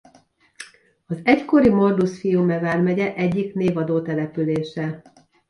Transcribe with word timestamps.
Az 1.07 1.19
egykori 1.23 1.69
Modrus-Fiume 1.69 2.59
vármegye 2.59 3.13
egyik 3.15 3.53
névadó 3.53 4.01
települése. 4.01 5.01